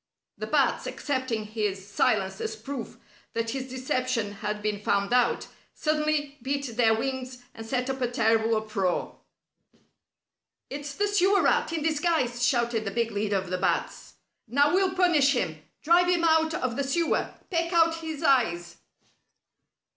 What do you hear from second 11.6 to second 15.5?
in disguise!" shouted the big leader of the Bats. "Now we'll punish